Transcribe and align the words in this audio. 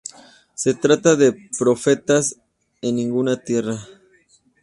Se 0.55 0.73
trata 0.73 1.15
de 1.15 1.47
"Profetas 1.59 2.35
en 2.81 2.95
ninguna 2.95 3.37
tierra. 3.37 3.77